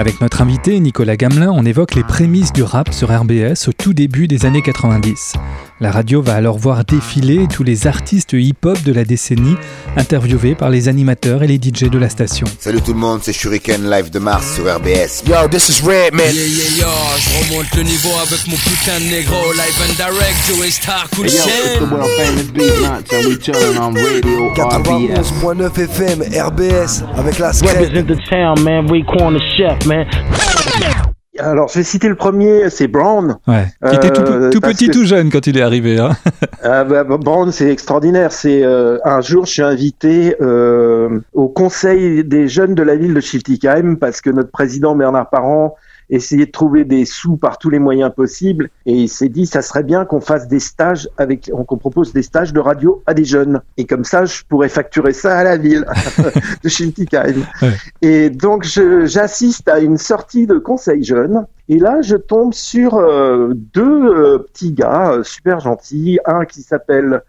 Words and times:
Avec 0.00 0.22
notre 0.22 0.40
invité 0.40 0.80
Nicolas 0.80 1.18
Gamelin, 1.18 1.52
on 1.54 1.66
évoque 1.66 1.94
les 1.94 2.02
prémices 2.02 2.54
du 2.54 2.62
rap 2.62 2.90
sur 2.94 3.10
RBS 3.10 3.68
au 3.68 3.72
tout 3.74 3.92
début 3.92 4.28
des 4.28 4.46
années 4.46 4.62
90. 4.62 5.34
La 5.82 5.90
radio 5.90 6.22
va 6.22 6.34
alors 6.34 6.56
voir 6.56 6.86
défiler 6.86 7.46
tous 7.46 7.64
les 7.64 7.86
artistes 7.86 8.32
hip-hop 8.32 8.82
de 8.82 8.92
la 8.92 9.04
décennie, 9.04 9.56
interviewés 9.98 10.54
par 10.54 10.70
les 10.70 10.88
animateurs 10.88 11.42
et 11.42 11.46
les 11.46 11.56
DJ 11.56 11.90
de 11.90 11.98
la 11.98 12.08
station. 12.08 12.46
Salut 12.58 12.80
tout 12.80 12.94
le 12.94 12.98
monde, 12.98 13.20
c'est 13.22 13.34
Shuriken 13.34 13.90
live 13.90 14.10
de 14.10 14.18
Mars 14.18 14.54
sur 14.54 14.64
RBS. 14.64 15.24
Yo, 15.26 15.48
this 15.50 15.68
is 15.68 15.82
Red 15.82 16.14
Man. 16.14 16.32
Yeah, 16.32 16.46
yeah, 16.46 16.80
yo, 16.80 16.88
je 17.18 17.52
remonte 17.52 17.76
le 17.76 17.82
niveau 17.82 18.10
avec 18.22 18.46
mon 18.46 18.56
putain 18.56 19.00
de 19.00 19.10
négro, 19.10 19.52
live 19.52 19.80
and 19.86 19.94
direct, 19.96 20.36
Joey 20.48 20.70
Star, 20.70 21.08
cool 21.14 21.26
Hey, 21.26 21.32
yo, 21.32 21.44
it's 21.44 21.78
the 21.78 21.90
world 21.90 22.10
famous 22.16 22.50
Beat 22.52 22.80
Nuts, 22.80 23.12
and 23.12 23.26
we 23.26 23.36
chillin' 23.36 23.78
on 23.78 23.94
radio 23.94 24.52
RBS. 24.54 25.32
91.9 25.42 25.78
FM, 25.78 26.22
RBS, 26.22 27.04
avec 27.16 27.38
la 27.38 27.52
scène. 27.52 27.68
Represent 27.68 28.06
the 28.06 28.18
town, 28.28 28.62
man. 28.62 28.90
We 28.90 29.02
corner 29.04 29.40
chef, 29.56 29.86
Alors, 31.38 31.68
je 31.68 31.78
vais 31.78 31.84
citer 31.84 32.08
le 32.08 32.16
premier, 32.16 32.68
c'est 32.68 32.86
Brown. 32.86 33.38
Ouais. 33.46 33.64
Qui 33.88 33.94
était 33.96 34.10
tout, 34.12 34.20
Euh, 34.22 34.50
tout 34.50 34.60
petit, 34.60 34.88
que- 34.88 34.92
tout 34.92 35.04
jeune 35.04 35.30
quand 35.30 35.46
il 35.46 35.56
est 35.56 35.62
arrivé. 35.62 35.98
Hein. 35.98 36.10
Ah, 36.62 36.84
bah, 36.84 37.04
bah, 37.04 37.16
Brown, 37.16 37.50
c'est 37.52 37.70
extraordinaire. 37.70 38.32
C'est 38.32 38.62
euh, 38.62 38.98
un 39.04 39.22
jour, 39.22 39.46
je 39.46 39.52
suis 39.52 39.62
invité 39.62 40.36
euh, 40.42 41.20
au 41.32 41.48
conseil 41.48 42.22
des 42.22 42.48
jeunes 42.48 42.74
de 42.74 42.82
la 42.82 42.96
ville 42.96 43.14
de 43.14 43.20
Schiltigheim 43.20 43.94
parce 43.96 44.20
que 44.20 44.28
notre 44.28 44.50
président 44.50 44.94
Bernard 44.94 45.30
Parent 45.30 45.76
essayait 46.10 46.46
de 46.46 46.50
trouver 46.50 46.84
des 46.84 47.04
sous 47.04 47.36
par 47.36 47.58
tous 47.58 47.70
les 47.70 47.78
moyens 47.78 48.12
possibles 48.14 48.70
et 48.86 48.92
il 48.92 49.08
s'est 49.08 49.28
dit 49.28 49.46
ça 49.46 49.62
serait 49.62 49.82
bien 49.82 50.04
qu'on 50.04 50.20
fasse 50.20 50.48
des 50.48 50.60
stages 50.60 51.08
avec 51.16 51.50
qu'on 51.50 51.76
propose 51.76 52.12
des 52.12 52.22
stages 52.22 52.52
de 52.52 52.60
radio 52.60 53.02
à 53.06 53.14
des 53.14 53.24
jeunes 53.24 53.60
et 53.76 53.84
comme 53.84 54.04
ça 54.04 54.24
je 54.24 54.42
pourrais 54.48 54.68
facturer 54.68 55.12
ça 55.12 55.38
à 55.38 55.44
la 55.44 55.56
ville 55.56 55.86
de 56.64 56.68
Schiltigheim. 56.68 57.46
Ouais. 57.62 57.74
Et 58.02 58.30
donc 58.30 58.64
j'assiste 58.64 59.68
à 59.68 59.78
une 59.78 59.98
sortie 59.98 60.46
de 60.46 60.58
conseil 60.58 61.02
jeune 61.04 61.46
et 61.72 61.78
là, 61.78 62.02
je 62.02 62.16
tombe 62.16 62.52
sur 62.52 62.96
euh, 62.96 63.52
deux 63.54 64.04
euh, 64.04 64.38
petits 64.38 64.72
gars 64.72 65.12
euh, 65.12 65.22
super 65.22 65.60
gentils. 65.60 66.18
Un 66.26 66.44
qui 66.44 66.62
s'appelle 66.62 67.22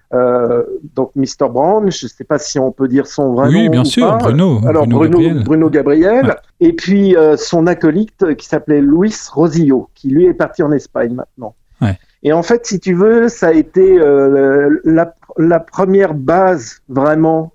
donc 0.96 1.12
Mr 1.16 1.48
Brown. 1.48 1.92
Je 1.92 2.08
ne 2.08 2.10
sais 2.10 2.24
pas 2.24 2.40
si 2.40 2.58
on 2.58 2.72
peut 2.72 2.88
dire 2.88 3.06
son 3.06 3.34
vrai 3.34 3.52
nom. 3.52 3.60
oui, 3.60 3.70
bien 3.70 3.82
ou 3.82 3.86
sûr, 3.86 4.08
pas. 4.08 4.18
Bruno. 4.18 4.60
Alors 4.68 4.88
Bruno 4.88 4.98
Bruno, 4.98 5.20
Gabriel. 5.20 5.44
Bruno 5.44 5.70
Gabriel. 5.70 6.26
Ouais. 6.26 6.36
Et 6.60 6.74
puis 6.74 7.16
son 7.38 7.68
acolyte 7.68 8.34
qui 8.36 8.48
s'appelait 8.48 8.82
Luis 8.82 9.16
Rosillo, 9.32 9.90
qui 9.94 10.10
lui 10.10 10.26
est 10.26 10.34
parti 10.34 10.64
en 10.64 10.72
Espagne 10.72 11.14
maintenant. 11.14 11.54
Ouais. 11.80 12.00
Et 12.24 12.34
en 12.34 12.42
fait, 12.42 12.66
si 12.66 12.80
tu 12.80 12.96
veux, 12.96 13.30
ça 13.30 13.50
a 13.50 13.54
été 13.54 14.00
la, 14.84 15.14
la 15.38 15.60
première 15.60 16.16
base 16.16 16.82
vraiment 16.90 17.54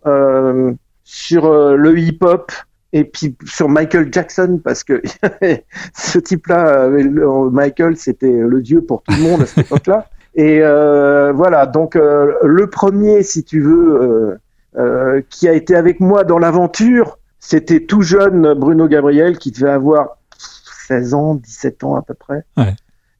sur 1.03 1.51
le 1.53 1.99
hip-hop 1.99 2.53
et 2.93 3.05
puis 3.05 3.37
sur 3.45 3.69
Michael 3.69 4.13
Jackson 4.13 4.61
parce 4.63 4.85
que 4.85 5.03
ce 5.95 6.19
type-là, 6.19 6.85
euh, 6.85 7.51
Michael, 7.51 7.97
c'était 7.97 8.33
le 8.33 8.63
dieu 8.63 8.81
pour 8.81 9.03
tout 9.03 9.15
le 9.15 9.23
monde 9.23 9.43
à 9.43 9.47
cette 9.47 9.67
époque-là. 9.67 10.07
Et 10.37 10.61
euh, 10.61 11.33
voilà, 11.33 11.67
donc 11.67 11.97
euh, 11.97 12.35
le 12.43 12.69
premier, 12.69 13.23
si 13.23 13.43
tu 13.43 13.61
veux, 13.61 14.03
euh, 14.03 14.39
euh, 14.79 15.23
qui 15.31 15.49
a 15.49 15.55
été 15.55 15.75
avec 15.75 16.01
moi 16.01 16.25
dans 16.25 16.39
l'aventure, 16.39 17.19
c'était 17.41 17.81
tout 17.81 18.03
jeune 18.03 18.53
Bruno 18.53 18.87
Gabriel 18.87 19.39
qui 19.39 19.51
devait 19.51 19.71
avoir 19.71 20.19
16 20.89 21.15
ans, 21.15 21.35
17 21.37 21.85
ans 21.85 21.97
à 21.97 22.03
peu 22.03 22.13
près. 22.13 22.45
Ouais. 22.59 22.75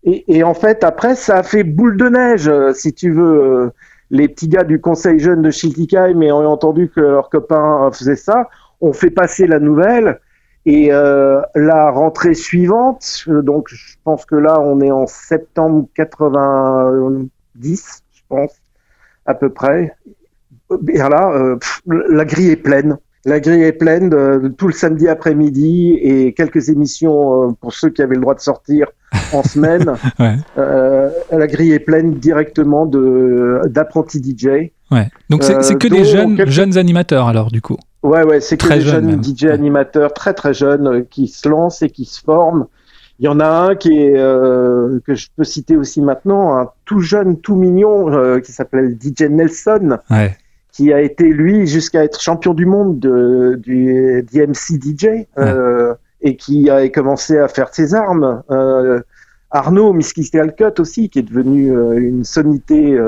Et, 0.05 0.37
et 0.37 0.45
en 0.45 0.53
fait, 0.53 0.85
après, 0.85 1.15
ça 1.15 1.39
a 1.39 1.43
fait 1.43 1.65
boule 1.65 1.97
de 1.97 2.09
neige, 2.09 2.49
euh, 2.49 2.73
si 2.75 2.93
tu 2.93 3.11
veux. 3.11 3.73
les 4.11 4.29
petits 4.29 4.49
gars 4.49 4.65
du 4.65 4.81
conseil 4.81 5.19
jeune 5.19 5.43
de 5.43 5.51
Schiltigheim 5.51 6.21
ayant 6.23 6.45
entendu 6.45 6.91
que 6.95 7.01
leurs 7.01 7.31
copains 7.31 7.87
euh, 7.87 7.91
faisaient 7.91 8.15
ça, 8.15 8.49
ont 8.81 8.93
fait 8.93 9.11
passer 9.11 9.47
la 9.47 9.61
nouvelle. 9.61 10.19
Et 10.69 10.89
euh, 10.93 11.41
la 11.55 11.91
rentrée 11.91 12.35
suivante, 12.35 13.25
euh, 13.29 13.41
donc 13.41 13.69
je 13.69 13.95
pense 14.03 14.25
que 14.25 14.35
là, 14.35 14.59
on 14.61 14.81
est 14.81 14.91
en 14.91 15.07
septembre 15.07 15.87
90, 15.95 18.03
je 18.15 18.21
pense, 18.29 18.51
à 19.27 19.35
peu 19.35 19.51
près. 19.51 19.95
Et 20.89 20.99
là, 20.99 21.31
euh, 21.35 21.57
pff, 21.57 21.81
la 21.87 22.25
grille 22.25 22.51
est 22.51 22.57
pleine. 22.57 22.99
La 23.25 23.41
grille 23.41 23.63
est 23.63 23.73
pleine 23.73 24.09
de, 24.09 24.39
de 24.43 24.49
tout 24.49 24.69
le 24.69 24.73
samedi 24.73 25.09
après-midi 25.09 25.99
et 26.01 26.33
quelques 26.33 26.69
émissions 26.69 27.49
euh, 27.51 27.53
pour 27.61 27.73
ceux 27.73 27.91
qui 27.91 28.01
avaient 28.03 28.15
le 28.15 28.21
droit 28.21 28.35
de 28.35 28.41
sortir 28.41 28.87
en 29.33 29.43
semaine. 29.55 29.95
Ouais. 30.21 30.37
Euh, 30.59 31.11
la 31.33 31.47
grille 31.49 31.73
est 31.73 31.81
pleine 31.81 32.15
directement 32.15 32.87
de 32.87 33.63
d'apprentis 33.67 34.23
DJ. 34.23 34.71
Ouais. 34.93 35.09
Donc 35.29 35.43
c'est 35.43 35.57
Euh, 35.57 35.75
que 35.77 35.89
des 35.89 35.99
dont 35.99 36.05
jeunes, 36.05 36.37
quelques- 36.37 36.51
jeunes 36.51 36.79
animateurs 36.79 37.27
alors 37.27 37.51
du 37.51 37.61
coup. 37.63 37.77
Ouais, 38.03 38.23
ouais, 38.25 38.41
c'est 38.41 38.57
que 38.57 38.69
des 38.69 38.81
jeune, 38.81 39.11
jeunes. 39.11 39.25
DJ 39.25 39.45
animateurs 39.47 40.13
très 40.13 40.33
très 40.35 40.55
jeunes 40.55 40.87
euh, 40.87 41.03
qui 41.09 41.29
se 41.29 41.49
lancent 41.49 41.83
et 41.83 41.91
qui 41.91 42.05
se 42.05 42.21
forment. 42.21 42.67
Il 43.19 43.25
y 43.25 43.29
en 43.29 43.41
a 43.41 43.49
un 43.49 43.75
qui 43.75 43.99
est 43.99 44.19
euh, 44.19 45.01
que 45.07 45.15
je 45.15 45.29
peux 45.37 45.45
citer 45.45 45.77
aussi 45.77 46.03
maintenant, 46.03 46.57
un 46.59 46.69
tout 46.85 47.01
jeune, 47.01 47.39
tout 47.41 47.57
mignon 47.57 48.13
euh, 48.13 48.41
qui 48.41 48.53
s'appelle 48.53 48.97
DJ 49.01 49.23
Nelson, 49.31 49.99
Ouais. 50.11 50.37
qui 50.71 50.93
a 50.93 51.01
été 51.01 51.25
lui 51.25 51.67
jusqu'à 51.67 52.05
être 52.05 52.21
champion 52.21 52.53
du 52.53 52.67
monde 52.67 52.99
de, 53.01 53.59
du 53.63 54.23
DMC 54.31 54.79
DJ 54.81 55.27
euh, 55.39 55.95
et 56.21 56.37
qui 56.37 56.69
a 56.69 56.87
commencé 56.91 57.39
à 57.39 57.49
faire 57.49 57.73
ses 57.73 57.95
armes. 57.95 58.43
Euh, 58.51 59.01
Arnaud 59.51 59.95
Miskistel 59.95 60.55
Cut 60.55 60.79
aussi, 60.81 61.09
qui 61.09 61.21
est 61.21 61.23
devenu 61.23 61.75
euh, 61.75 61.99
une 61.99 62.25
sommité. 62.25 62.99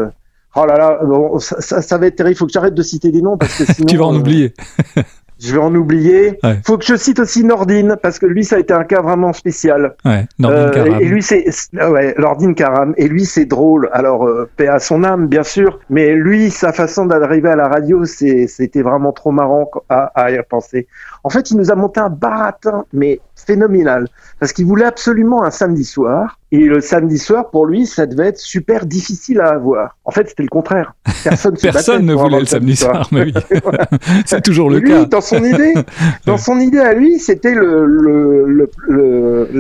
Oh 0.57 0.65
là 0.67 0.77
là, 0.77 0.99
bon, 1.05 1.39
ça, 1.39 1.61
ça, 1.61 1.83
ça 1.83 1.99
va 1.99 2.07
être 2.07 2.17
terrible. 2.17 2.35
Il 2.35 2.39
faut 2.39 2.47
que 2.47 2.53
j'arrête 2.53 2.75
de 2.75 2.83
citer 2.83 3.11
des 3.13 3.23
noms 3.23 3.37
parce 3.37 3.57
que 3.59 3.65
sinon 3.73 3.87
Tu 3.87 3.97
vas 3.97 4.07
en 4.07 4.15
euh, 4.15 4.19
oublier. 4.19 4.55
je 5.41 5.53
vais 5.53 5.61
en 5.61 5.73
oublier. 5.75 6.39
Ouais. 6.43 6.59
Faut 6.67 6.79
que 6.79 6.85
je 6.85 6.97
cite 6.97 7.21
aussi 7.21 7.45
Nordine 7.45 7.97
parce 8.03 8.19
que 8.19 8.27
lui, 8.27 8.45
ça 8.45 8.57
a 8.57 8.59
été 8.59 8.73
un 8.75 8.83
cas 8.83 9.01
vraiment 9.03 9.33
spécial. 9.33 9.95
Ouais. 10.05 10.27
Nordine 10.41 10.59
Euh, 10.61 10.71
Karam. 10.71 11.01
et 11.01 11.05
lui, 11.05 11.23
c'est 11.23 11.45
c'est- 11.51 11.69
ah 11.79 11.91
ouais, 11.93 12.15
Nordine 12.19 12.55
Karam. 12.57 12.93
Et 12.97 13.07
lui, 13.07 13.25
c'est 13.25 13.45
drôle. 13.45 13.89
Alors, 13.93 14.27
euh, 14.27 14.49
paix 14.57 14.67
à 14.67 14.81
son 14.81 15.05
âme, 15.05 15.29
bien 15.29 15.45
sûr. 15.45 15.79
Mais 15.91 16.15
lui, 16.15 16.51
sa 16.51 16.73
façon 16.73 17.07
d'arriver 17.07 17.51
à 17.51 17.57
la 17.57 17.69
radio, 17.69 18.05
c'était 18.05 18.83
vraiment 18.83 19.13
trop 19.13 19.31
marrant 19.31 19.71
à, 19.89 20.07
à 20.21 20.31
y 20.33 20.39
repenser. 20.39 20.89
En 21.29 21.31
fait, 21.31 21.51
il 21.51 21.59
nous 21.59 21.71
a 21.71 21.75
monté 21.75 22.01
un 22.01 22.09
baratin, 22.09 22.87
mais 22.95 23.21
phénoménal, 23.37 24.09
parce 24.41 24.55
qu'il 24.55 24.65
voulait 24.65 24.87
absolument 24.87 25.45
un 25.45 25.51
samedi 25.51 25.85
soir. 25.85 26.39
Et 26.53 26.61
le 26.61 26.81
samedi 26.81 27.19
soir, 27.19 27.51
pour 27.51 27.67
lui, 27.67 27.85
ça 27.87 28.07
devait 28.07 28.29
être 28.29 28.39
super 28.39 28.87
difficile 28.87 29.41
à 29.41 29.49
avoir. 29.49 29.99
En 30.07 30.11
fait, 30.11 30.27
c'était 30.31 30.43
le 30.45 30.49
contraire. 30.49 30.95
Personne, 31.23 31.55
ne 32.07 32.15
voulait 32.15 32.41
le 32.41 32.47
samedi 32.47 32.75
soir, 32.77 33.07
mais 33.13 33.25
oui. 33.25 33.35
C'est 34.25 34.41
toujours 34.43 34.71
le 34.71 34.79
lui, 34.79 34.89
cas. 34.91 35.05
dans 35.05 35.21
son 35.21 35.45
idée, 35.45 35.75
dans 36.25 36.39
son 36.39 36.59
idée 36.61 36.79
à 36.79 36.95
lui, 36.95 37.19
c'était 37.19 37.53
le 37.55 37.85
le- 37.85 38.47
le- 38.47 38.71
le- 38.87 38.88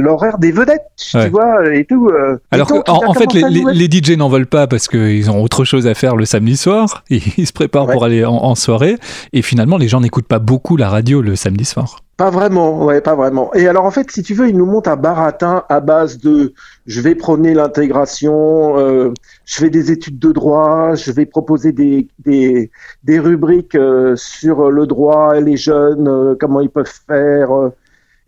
l'horaire 0.08 0.38
des 0.38 0.50
vedettes, 0.52 0.82
Ouais. 1.14 1.24
tu 1.26 1.30
vois, 1.30 1.74
et 1.74 1.84
tout. 1.84 2.08
euh. 2.08 2.36
Et 2.36 2.54
Alors 2.56 2.66
donc, 2.66 2.88
a 2.88 2.92
en 2.92 3.14
fait, 3.14 3.32
les, 3.32 3.88
DJ 3.90 4.16
n'en 4.16 4.28
veulent 4.28 4.46
pas 4.46 4.66
parce 4.66 4.88
qu'ils 4.88 5.30
ont 5.30 5.42
autre 5.42 5.64
chose 5.64 5.86
à 5.86 5.94
faire 5.94 6.16
le 6.16 6.24
samedi 6.24 6.56
soir. 6.56 7.04
Et 7.10 7.20
ils 7.38 7.46
se 7.46 7.52
préparent 7.52 7.86
Ouais. 7.86 7.92
pour 7.94 8.04
aller 8.04 8.24
en, 8.24 8.34
en 8.34 8.54
soirée. 8.54 8.96
Et 9.32 9.42
finalement, 9.42 9.76
les 9.78 9.88
gens 9.88 10.00
n'écoutent 10.00 10.26
pas 10.28 10.38
beaucoup 10.40 10.76
la 10.76 10.88
radio 10.88 11.22
le 11.22 11.36
samedi 11.36 11.64
soir. 11.64 12.00
Pas 12.16 12.30
vraiment, 12.30 12.84
ouais, 12.84 13.00
pas 13.00 13.14
vraiment. 13.14 13.54
Et 13.54 13.68
alors 13.68 13.84
en 13.84 13.92
fait, 13.92 14.10
si 14.10 14.24
tu 14.24 14.34
veux, 14.34 14.48
il 14.48 14.56
nous 14.56 14.66
monte 14.66 14.88
un 14.88 14.96
baratin 14.96 15.62
à 15.68 15.78
base 15.78 16.18
de, 16.18 16.52
je 16.86 17.00
vais 17.00 17.14
prôner 17.14 17.54
l'intégration, 17.54 18.76
euh, 18.76 19.12
je 19.44 19.56
fais 19.56 19.70
des 19.70 19.92
études 19.92 20.18
de 20.18 20.32
droit, 20.32 20.94
je 20.96 21.12
vais 21.12 21.26
proposer 21.26 21.70
des 21.70 22.08
des, 22.24 22.72
des 23.04 23.18
rubriques 23.20 23.76
euh, 23.76 24.16
sur 24.16 24.70
le 24.70 24.86
droit, 24.88 25.38
les 25.38 25.56
jeunes, 25.56 26.08
euh, 26.08 26.34
comment 26.38 26.60
ils 26.60 26.70
peuvent 26.70 26.92
faire. 27.06 27.50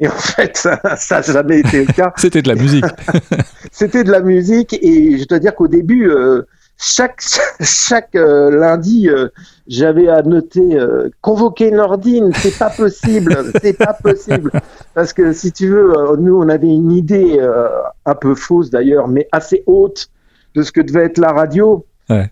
Et 0.00 0.08
en 0.08 0.12
fait, 0.12 0.56
ça 0.56 0.80
n'a 0.82 1.20
jamais 1.20 1.60
été 1.60 1.84
le 1.84 1.92
cas. 1.92 2.12
C'était 2.16 2.40
de 2.40 2.48
la 2.48 2.54
musique. 2.54 2.84
C'était 3.70 4.02
de 4.02 4.10
la 4.10 4.20
musique 4.20 4.72
et 4.80 5.18
je 5.18 5.26
dois 5.26 5.38
dire 5.38 5.54
qu'au 5.54 5.68
début, 5.68 6.10
euh, 6.10 6.42
chaque 6.78 7.22
chaque 7.60 8.14
euh, 8.16 8.50
lundi, 8.50 9.10
euh, 9.10 9.28
j'avais 9.68 10.08
à 10.08 10.22
noter 10.22 10.78
convoquer 11.20 11.70
Nordine, 11.70 12.30
c'est 12.34 12.58
pas 12.58 12.70
possible, 12.70 13.36
c'est 13.60 13.76
pas 13.76 13.92
possible 13.92 14.50
parce 14.94 15.12
que 15.12 15.34
si 15.34 15.52
tu 15.52 15.68
veux, 15.68 15.92
nous 16.18 16.34
on 16.34 16.48
avait 16.48 16.66
une 16.66 16.90
idée 16.90 17.38
un 18.06 18.14
peu 18.14 18.34
fausse 18.34 18.70
d'ailleurs, 18.70 19.06
mais 19.06 19.28
assez 19.30 19.62
haute 19.66 20.08
de 20.54 20.62
ce 20.62 20.72
que 20.72 20.80
devait 20.80 21.04
être 21.04 21.18
la 21.18 21.32
radio. 21.32 21.84
Ouais. 22.08 22.28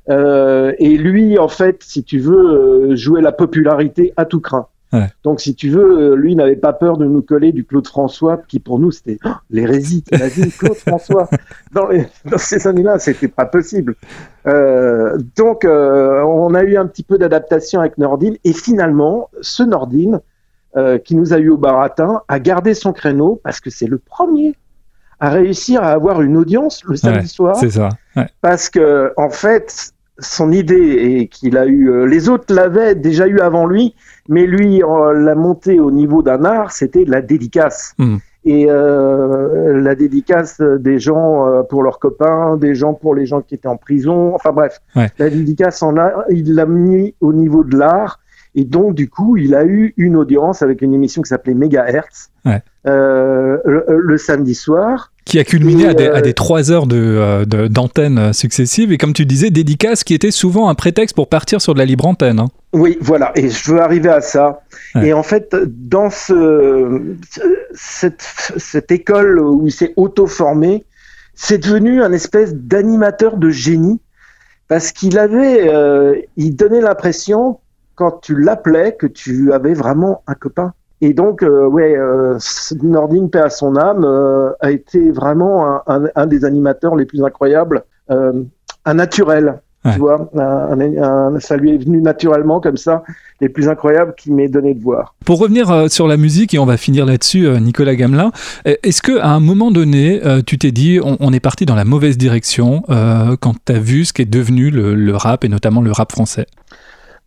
Et 0.78 0.96
lui, 0.96 1.38
en 1.38 1.46
fait, 1.46 1.82
si 1.84 2.02
tu 2.02 2.18
veux, 2.18 2.96
jouait 2.96 3.22
la 3.22 3.30
popularité 3.30 4.12
à 4.16 4.24
tout 4.24 4.40
craint. 4.40 4.66
Ouais. 4.92 5.06
Donc, 5.22 5.40
si 5.40 5.54
tu 5.54 5.68
veux, 5.68 6.12
euh, 6.12 6.14
lui 6.16 6.34
n'avait 6.34 6.56
pas 6.56 6.72
peur 6.72 6.96
de 6.96 7.04
nous 7.04 7.20
coller 7.22 7.52
du 7.52 7.64
Claude 7.64 7.86
François, 7.86 8.38
qui 8.48 8.58
pour 8.58 8.78
nous 8.78 8.90
c'était 8.90 9.18
oh, 9.26 9.30
l'hérésie. 9.50 10.02
T'imagines 10.02 10.50
Claude 10.50 10.76
François 10.76 11.28
dans, 11.72 11.88
les- 11.88 12.06
dans 12.24 12.38
ces 12.38 12.66
années-là, 12.66 12.98
c'était 12.98 13.28
pas 13.28 13.44
possible. 13.46 13.94
Euh, 14.46 15.18
donc, 15.36 15.64
euh, 15.64 16.22
on 16.22 16.54
a 16.54 16.62
eu 16.62 16.76
un 16.76 16.86
petit 16.86 17.02
peu 17.02 17.18
d'adaptation 17.18 17.80
avec 17.80 17.98
Nordine, 17.98 18.36
et 18.44 18.52
finalement, 18.52 19.28
ce 19.42 19.62
Nordine 19.62 20.20
euh, 20.76 20.98
qui 20.98 21.14
nous 21.16 21.32
a 21.32 21.38
eu 21.38 21.48
au 21.50 21.56
baratin 21.56 22.22
a 22.28 22.38
gardé 22.40 22.74
son 22.74 22.92
créneau 22.92 23.40
parce 23.42 23.60
que 23.60 23.70
c'est 23.70 23.86
le 23.86 23.98
premier 23.98 24.54
à 25.20 25.30
réussir 25.30 25.82
à 25.82 25.88
avoir 25.88 26.20
une 26.22 26.36
audience 26.36 26.84
le 26.84 26.94
samedi 26.96 27.20
Ouais, 27.20 27.26
soir 27.26 27.56
C'est 27.56 27.70
ça. 27.70 27.88
Ouais. 28.16 28.28
parce 28.42 28.68
que 28.68 29.12
en 29.16 29.30
fait 29.30 29.92
son 30.20 30.50
idée 30.52 30.74
et 31.20 31.28
qu'il 31.28 31.56
a 31.56 31.66
eu 31.66 31.90
euh, 31.90 32.04
les 32.06 32.28
autres 32.28 32.52
l'avaient 32.52 32.94
déjà 32.94 33.26
eu 33.28 33.38
avant 33.40 33.66
lui 33.66 33.94
mais 34.28 34.46
lui 34.46 34.82
euh, 34.82 35.12
l'a 35.12 35.34
monté 35.34 35.78
au 35.80 35.90
niveau 35.90 36.22
d'un 36.22 36.44
art 36.44 36.72
c'était 36.72 37.04
la 37.04 37.22
dédicace 37.22 37.94
Mm. 37.98 38.16
et 38.44 38.66
euh, 38.68 39.80
la 39.80 39.94
dédicace 39.94 40.60
des 40.60 40.98
gens 40.98 41.46
euh, 41.46 41.62
pour 41.62 41.82
leurs 41.82 41.98
copains, 41.98 42.56
des 42.56 42.74
gens 42.74 42.94
pour 42.94 43.14
les 43.14 43.26
gens 43.26 43.40
qui 43.42 43.54
étaient 43.54 43.68
en 43.68 43.76
prison. 43.76 44.34
Enfin 44.34 44.52
bref, 44.52 44.80
Ouais. 44.96 45.08
la 45.18 45.28
dédicace 45.30 45.82
en 45.82 45.96
a, 45.98 46.24
il 46.30 46.54
l'a 46.54 46.66
mis 46.66 47.14
au 47.20 47.32
niveau 47.32 47.62
de 47.64 47.76
l'art. 47.76 48.20
Et 48.58 48.64
donc, 48.64 48.94
du 48.96 49.08
coup, 49.08 49.36
il 49.36 49.54
a 49.54 49.64
eu 49.64 49.94
une 49.96 50.16
audience 50.16 50.62
avec 50.62 50.82
une 50.82 50.92
émission 50.92 51.22
qui 51.22 51.28
s'appelait 51.28 51.54
Megahertz 51.54 52.30
Ouais. 52.44 52.60
euh, 52.88 53.58
le, 53.64 53.84
le 53.88 54.18
samedi 54.18 54.54
soir. 54.56 55.12
Qui 55.24 55.38
a 55.38 55.44
culminé 55.44 55.84
Et, 55.84 55.86
à, 55.88 55.94
des, 55.94 56.06
à 56.08 56.16
euh, 56.16 56.20
des 56.22 56.32
trois 56.34 56.72
heures 56.72 56.86
de, 56.88 56.96
euh, 56.96 57.44
de- 57.44 57.68
d'antenne 57.68 58.32
successives. 58.32 58.90
Et 58.90 58.98
comme 58.98 59.12
tu 59.12 59.26
disais, 59.26 59.50
dédicace 59.50 60.02
qui 60.02 60.12
était 60.14 60.32
souvent 60.32 60.68
un 60.68 60.74
prétexte 60.74 61.14
pour 61.14 61.28
partir 61.28 61.60
sur 61.60 61.72
de 61.74 61.78
la 61.78 61.84
libre 61.84 62.04
antenne. 62.06 62.40
hein. 62.40 62.48
Oui, 62.72 62.98
voilà. 63.00 63.30
Et 63.36 63.48
je 63.48 63.70
veux 63.72 63.80
arriver 63.80 64.08
à 64.08 64.20
ça. 64.20 64.60
Ouais. 64.96 65.08
Et 65.08 65.12
en 65.12 65.22
fait, 65.22 65.54
dans 65.68 66.10
ce, 66.10 67.14
cette, 67.74 68.22
cette 68.56 68.90
école 68.90 69.38
où 69.38 69.66
il 69.68 69.72
s'est 69.72 69.92
auto-formé, 69.96 70.84
c'est 71.34 71.58
devenu 71.58 72.02
un 72.02 72.10
espèce 72.12 72.54
d'animateur 72.54 73.36
de 73.36 73.50
génie 73.50 74.00
parce 74.66 74.90
qu'il 74.90 75.16
avait, 75.18 75.68
euh, 75.68 76.16
il 76.36 76.56
donnait 76.56 76.80
l'impression 76.80 77.60
quand 77.98 78.20
tu 78.22 78.40
l'appelais 78.40 78.94
que 79.00 79.08
tu 79.08 79.52
avais 79.52 79.74
vraiment 79.74 80.22
un 80.28 80.34
copain. 80.34 80.72
Et 81.00 81.12
donc, 81.14 81.42
euh, 81.42 81.66
ouais, 81.66 81.96
euh, 81.96 82.38
Nordine, 82.82 83.28
paix 83.28 83.40
à 83.40 83.50
son 83.50 83.76
âme, 83.76 84.04
euh, 84.04 84.50
a 84.60 84.70
été 84.70 85.10
vraiment 85.10 85.66
un, 85.66 85.82
un, 85.88 86.04
un 86.14 86.26
des 86.26 86.44
animateurs 86.44 86.94
les 86.94 87.06
plus 87.06 87.22
incroyables, 87.24 87.82
euh, 88.10 88.44
un 88.84 88.94
naturel. 88.94 89.60
Ouais. 89.84 89.92
Tu 89.94 89.98
vois, 90.00 90.28
un, 90.36 91.40
ça 91.40 91.56
lui 91.56 91.74
est 91.74 91.78
venu 91.78 92.00
naturellement 92.02 92.60
comme 92.60 92.76
ça, 92.76 93.02
les 93.40 93.48
plus 93.48 93.68
incroyables 93.68 94.14
qu'il 94.16 94.34
m'ait 94.34 94.48
donné 94.48 94.74
de 94.74 94.82
voir. 94.82 95.14
Pour 95.24 95.38
revenir 95.40 95.70
euh, 95.70 95.88
sur 95.88 96.06
la 96.08 96.16
musique, 96.16 96.54
et 96.54 96.58
on 96.58 96.66
va 96.66 96.76
finir 96.76 97.04
là-dessus, 97.06 97.48
Nicolas 97.60 97.96
Gamelin, 97.96 98.30
est-ce 98.64 99.02
que 99.02 99.18
à 99.18 99.30
un 99.30 99.40
moment 99.40 99.70
donné, 99.72 100.20
tu 100.46 100.58
t'es 100.58 100.72
dit, 100.72 101.00
on, 101.02 101.16
on 101.20 101.32
est 101.32 101.40
parti 101.40 101.64
dans 101.64 101.76
la 101.76 101.84
mauvaise 101.84 102.16
direction 102.18 102.82
quand 103.40 103.54
tu 103.64 103.72
as 103.72 103.78
vu 103.78 104.04
ce 104.04 104.12
qui 104.12 104.22
est 104.22 104.30
devenu 104.30 104.70
le, 104.70 104.94
le 104.94 105.16
rap, 105.16 105.44
et 105.44 105.48
notamment 105.48 105.80
le 105.80 105.92
rap 105.92 106.12
français? 106.12 106.46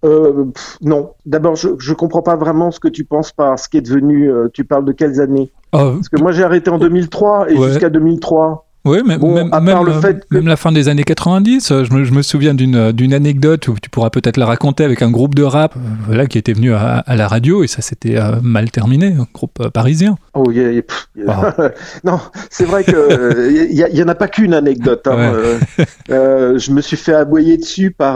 Euh, 0.04 0.46
pff, 0.46 0.78
non, 0.82 1.12
d'abord, 1.26 1.56
je, 1.56 1.70
je 1.78 1.94
comprends 1.94 2.22
pas 2.24 2.36
vraiment 2.36 2.72
ce 2.72 2.80
que 2.80 2.88
tu 2.88 3.04
penses 3.04 3.32
par 3.32 3.60
ce 3.60 3.70
qui 3.70 3.78
est 3.78 3.82
devenu. 3.82 4.32
euh, 4.32 4.48
tu 4.54 4.64
parles 4.66 4.86
de 4.86 4.92
quelles 4.94 5.22
années? 5.22 5.52
Oh, 5.74 5.92
Parce 5.94 6.10
que 6.10 6.20
moi, 6.20 6.32
j'ai 6.32 6.44
arrêté 6.44 6.70
en 6.72 6.78
2003 6.80 7.52
et 7.52 7.58
Ouais. 7.58 7.68
jusqu'à 7.70 7.90
2003. 7.90 8.66
Oui, 8.84 9.00
mais 9.06 9.20
Bon, 9.20 9.36
même, 9.36 9.52
le 9.86 9.92
euh, 9.92 10.02
fait 10.02 10.16
que- 10.28 10.34
même 10.36 10.48
la 10.48 10.56
fin 10.56 10.72
des 10.72 10.88
années 10.90 11.04
90, 11.04 11.72
euh, 11.72 11.84
je 11.84 11.94
me, 11.94 12.04
je 12.04 12.12
me 12.14 12.24
souviens 12.24 12.56
d'une 12.56 12.76
euh, 12.76 12.92
d'une 12.92 13.14
anecdote 13.14 13.68
où 13.68 13.76
tu 13.80 13.92
pourras 13.92 14.10
peut-être 14.10 14.38
la 14.38 14.48
raconter 14.48 14.84
avec 14.84 15.04
un 15.04 15.12
groupe 15.12 15.36
de 15.36 15.44
rap 15.44 15.76
voilà, 16.08 16.26
qui 16.26 16.40
était 16.40 16.54
venu 16.54 16.74
à, 16.74 16.98
à 16.98 17.16
la 17.16 17.28
radio 17.28 17.64
et 17.64 17.68
ça 17.68 17.84
s'était 17.84 18.18
euh, 18.18 18.38
mal 18.42 18.72
terminé, 18.72 19.14
un 19.20 19.28
groupe 19.32 19.60
euh, 19.62 19.70
parisien. 19.70 20.16
Oh, 20.34 20.46
il 20.50 20.58
y 20.58 20.66
a- 20.66 20.70
il 20.72 20.76
y 20.78 20.80
a- 20.80 20.82
pff, 20.82 21.08
il 21.16 21.24
y 21.26 21.28
a- 21.28 21.54
Ah. 21.60 21.70
non, 22.04 22.20
c'est 22.50 22.66
vrai 22.66 22.84
que 22.84 22.96
euh, 22.96 23.52
il 23.70 23.76
y, 23.78 23.84
a- 23.84 23.90
il 23.90 23.96
y 23.98 24.02
en 24.02 24.08
a 24.08 24.16
pas 24.16 24.28
qu'une 24.28 24.56
anecdote. 24.56 25.06
hein. 25.06 25.32
Ouais. 25.78 25.86
Euh, 26.10 26.58
je 26.58 26.72
me 26.72 26.82
suis 26.82 26.98
fait 26.98 27.14
aboyer 27.14 27.58
dessus 27.58 27.92
par 27.92 28.16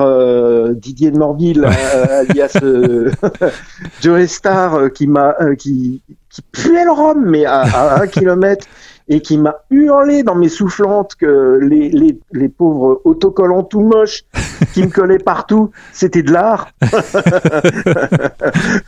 Didier 0.73 1.11
de 1.11 1.17
Morville, 1.19 1.63
alias 2.11 2.57
Joe 4.01 4.25
Star, 4.27 4.91
qui 4.93 5.07
m'a, 5.07 5.35
qui, 5.57 6.01
qui 6.29 6.41
puait 6.51 6.83
le 6.85 6.91
rhum, 6.91 7.23
mais 7.25 7.45
à, 7.45 7.61
à 7.61 8.01
un 8.01 8.07
kilomètre, 8.07 8.65
et 9.07 9.21
qui 9.21 9.37
m'a 9.37 9.55
hurlé 9.69 10.23
dans 10.23 10.35
mes 10.35 10.49
soufflantes 10.49 11.15
que 11.15 11.59
les, 11.61 11.89
les, 11.89 12.19
les 12.33 12.49
pauvres 12.49 13.01
autocollants 13.03 13.63
tout 13.63 13.81
moches 13.81 14.23
qui 14.73 14.83
me 14.83 14.89
collaient 14.89 15.19
partout, 15.19 15.71
c'était 15.93 16.23
de 16.23 16.31
l'art. 16.31 16.69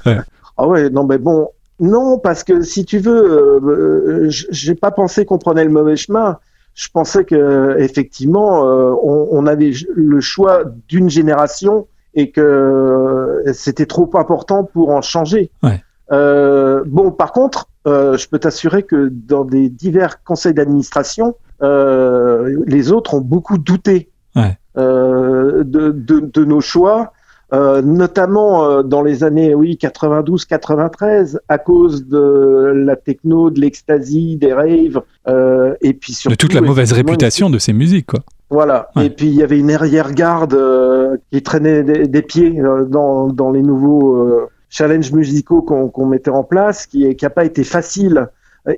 Ouais. 0.05 0.17
Ah 0.59 0.67
ouais, 0.67 0.89
non, 0.89 1.03
mais 1.05 1.19
bon, 1.19 1.49
non, 1.79 2.17
parce 2.17 2.43
que 2.43 2.61
si 2.61 2.83
tu 2.83 2.97
veux, 2.97 3.11
euh, 3.13 3.59
euh, 3.61 4.25
j'ai 4.29 4.73
pas 4.73 4.89
pensé 4.91 5.25
qu'on 5.25 5.37
prenait 5.37 5.63
le 5.63 5.69
mauvais 5.69 5.95
chemin. 5.95 6.39
Je 6.73 6.87
pensais 6.91 7.25
que 7.25 7.75
effectivement, 7.79 8.67
euh, 8.67 8.91
on, 9.03 9.27
on 9.31 9.45
avait 9.45 9.71
le 9.95 10.19
choix 10.19 10.63
d'une 10.87 11.09
génération 11.09 11.87
et 12.15 12.31
que 12.31 12.41
euh, 12.41 13.53
c'était 13.53 13.85
trop 13.85 14.09
important 14.15 14.63
pour 14.63 14.89
en 14.89 15.01
changer. 15.01 15.51
Ouais. 15.61 15.83
Euh, 16.11 16.83
bon, 16.85 17.11
par 17.11 17.31
contre, 17.31 17.67
euh, 17.87 18.17
je 18.17 18.27
peux 18.29 18.39
t'assurer 18.39 18.83
que 18.83 19.09
dans 19.11 19.45
des 19.45 19.69
divers 19.69 20.23
conseils 20.23 20.53
d'administration, 20.53 21.35
euh, 21.61 22.63
les 22.65 22.91
autres 22.91 23.13
ont 23.15 23.21
beaucoup 23.21 23.57
douté 23.57 24.09
Ouais. 24.35 24.57
euh, 24.77 25.63
de, 25.63 25.91
de, 25.91 26.19
de 26.19 26.45
nos 26.45 26.61
choix. 26.61 27.13
Euh, 27.53 27.81
notamment 27.81 28.65
euh, 28.65 28.83
dans 28.83 29.01
les 29.01 29.23
années 29.23 29.55
oui 29.55 29.77
92-93 29.81 31.37
à 31.47 31.57
cause 31.57 32.05
de 32.05 32.73
la 32.75 32.97
techno, 32.97 33.49
de 33.49 33.61
l'ecstasy, 33.61 34.35
des 34.35 34.51
raves 34.51 35.01
euh, 35.29 35.73
et 35.79 35.93
puis 35.93 36.11
surtout 36.11 36.33
de 36.33 36.37
toute 36.37 36.53
la 36.53 36.59
mauvaise 36.59 36.91
réputation 36.91 37.49
de 37.49 37.57
ces 37.57 37.71
musiques, 37.71 38.07
quoi. 38.07 38.19
Voilà. 38.49 38.89
Ouais. 38.95 39.05
Et 39.05 39.09
puis 39.09 39.27
il 39.27 39.33
y 39.35 39.43
avait 39.43 39.59
une 39.59 39.71
arrière-garde 39.71 40.53
euh, 40.53 41.15
qui 41.31 41.41
traînait 41.41 41.83
des, 41.83 42.07
des 42.07 42.21
pieds 42.21 42.59
euh, 42.59 42.83
dans, 42.85 43.27
dans 43.27 43.51
les 43.51 43.61
nouveaux 43.61 44.15
euh, 44.17 44.47
challenges 44.69 45.11
musicaux 45.11 45.61
qu'on 45.61 45.89
qu'on 45.89 46.05
mettait 46.05 46.31
en 46.31 46.43
place, 46.43 46.85
qui 46.85 47.15
n'a 47.21 47.29
pas 47.29 47.45
été 47.45 47.63
facile. 47.63 48.29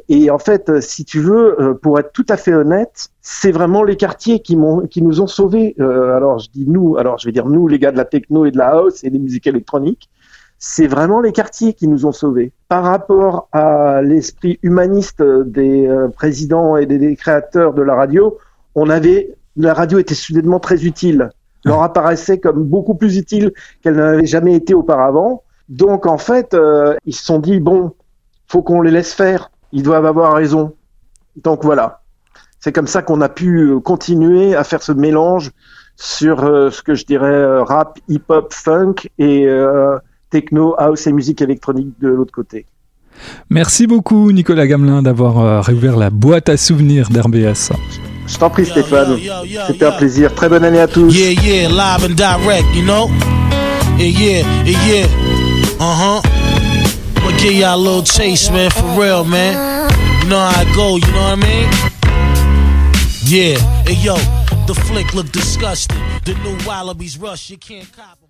Et 0.07 0.29
en 0.29 0.37
fait, 0.37 0.81
si 0.81 1.03
tu 1.03 1.19
veux, 1.19 1.59
euh, 1.59 1.73
pour 1.73 1.97
être 1.99 2.11
tout 2.11 2.25
à 2.29 2.37
fait 2.37 2.53
honnête, 2.53 3.09
c'est 3.21 3.51
vraiment 3.51 3.83
les 3.83 3.95
quartiers 3.95 4.39
qui, 4.39 4.55
m'ont, 4.55 4.85
qui 4.85 5.01
nous 5.01 5.19
ont 5.19 5.27
sauvés. 5.27 5.75
Euh, 5.79 6.15
alors 6.15 6.37
je 6.37 6.49
dis 6.51 6.65
nous, 6.67 6.97
alors 6.97 7.17
je 7.17 7.25
vais 7.25 7.31
dire 7.31 7.47
nous, 7.47 7.67
les 7.67 7.79
gars 7.79 7.91
de 7.91 7.97
la 7.97 8.05
techno 8.05 8.45
et 8.45 8.51
de 8.51 8.57
la 8.57 8.75
house 8.75 9.03
et 9.03 9.09
des 9.09 9.17
musiques 9.17 9.47
électroniques. 9.47 10.07
C'est 10.59 10.87
vraiment 10.87 11.21
les 11.21 11.31
quartiers 11.31 11.73
qui 11.73 11.87
nous 11.87 12.05
ont 12.05 12.11
sauvés. 12.11 12.51
Par 12.67 12.83
rapport 12.83 13.47
à 13.51 14.01
l'esprit 14.03 14.59
humaniste 14.61 15.23
des 15.23 15.87
euh, 15.87 16.09
présidents 16.09 16.77
et 16.77 16.85
des, 16.85 16.99
des 16.99 17.15
créateurs 17.15 17.73
de 17.73 17.81
la 17.81 17.95
radio, 17.95 18.37
on 18.75 18.89
avait 18.89 19.35
la 19.55 19.73
radio 19.73 19.99
était 19.99 20.15
soudainement 20.15 20.59
très 20.59 20.85
utile, 20.85 21.31
leur 21.65 21.81
apparaissait 21.81 22.39
comme 22.39 22.63
beaucoup 22.63 22.95
plus 22.95 23.17
utile 23.17 23.51
qu'elle 23.81 23.95
n'avait 23.95 24.25
jamais 24.25 24.55
été 24.55 24.73
auparavant. 24.73 25.43
Donc 25.69 26.05
en 26.05 26.17
fait, 26.17 26.53
euh, 26.53 26.95
ils 27.05 27.13
se 27.13 27.23
sont 27.23 27.39
dit 27.39 27.59
bon, 27.59 27.93
faut 28.47 28.61
qu'on 28.61 28.81
les 28.81 28.91
laisse 28.91 29.13
faire. 29.13 29.51
Ils 29.71 29.83
doivent 29.83 30.05
avoir 30.05 30.33
raison. 30.33 30.73
Donc 31.43 31.63
voilà, 31.63 32.01
c'est 32.59 32.73
comme 32.73 32.87
ça 32.87 33.01
qu'on 33.01 33.21
a 33.21 33.29
pu 33.29 33.59
euh, 33.59 33.79
continuer 33.79 34.55
à 34.55 34.63
faire 34.63 34.81
ce 34.81 34.91
mélange 34.91 35.51
sur 35.95 36.43
euh, 36.43 36.71
ce 36.71 36.81
que 36.81 36.95
je 36.95 37.05
dirais 37.05 37.27
euh, 37.27 37.63
rap, 37.63 37.99
hip-hop, 38.07 38.53
funk 38.53 38.95
et 39.19 39.45
euh, 39.45 39.97
techno, 40.29 40.75
house 40.77 41.05
et 41.07 41.11
musique 41.11 41.41
électronique 41.41 41.93
de 41.99 42.07
l'autre 42.09 42.33
côté. 42.33 42.65
Merci 43.49 43.85
beaucoup, 43.85 44.31
Nicolas 44.31 44.65
Gamelin, 44.65 45.01
d'avoir 45.01 45.39
euh, 45.39 45.61
réouvert 45.61 45.97
la 45.97 46.09
boîte 46.09 46.49
à 46.49 46.57
souvenirs 46.57 47.09
d'RBS. 47.09 47.71
Je 48.27 48.37
t'en 48.37 48.49
prie 48.49 48.65
Stéphane, 48.65 49.17
c'était 49.67 49.85
un 49.85 49.91
plaisir. 49.91 50.33
Très 50.35 50.47
bonne 50.47 50.63
année 50.63 50.79
à 50.79 50.87
tous. 50.87 51.13
Yeah, 51.13 51.31
yeah, 51.31 51.67
live 51.67 52.09
and 52.09 52.15
direct, 52.15 52.65
you 52.75 52.83
know? 52.83 53.09
Yeah, 53.97 54.43
yeah. 54.63 55.07
Uh 55.81 55.95
huh. 55.95 56.21
I'ma 57.21 57.37
give 57.39 57.53
y'all 57.53 57.75
a 57.75 57.77
little 57.77 58.03
taste, 58.03 58.51
man, 58.51 58.69
for 58.69 58.99
real, 58.99 59.23
man. 59.23 59.89
You 60.23 60.29
know 60.29 60.39
how 60.39 60.61
I 60.61 60.65
go, 60.75 60.97
you 60.97 61.07
know 61.13 61.23
what 61.23 61.39
I 61.39 61.47
mean? 61.47 61.69
Yeah, 63.23 63.57
hey 63.83 63.93
yo, 64.03 64.15
the 64.67 64.73
flick 64.87 65.13
look 65.13 65.31
disgusting. 65.31 65.97
The 66.25 66.33
new 66.43 66.57
Wallabies 66.67 67.17
rush, 67.17 67.49
you 67.49 67.57
can't 67.57 67.89
cop 67.93 68.17
'em. 68.21 68.28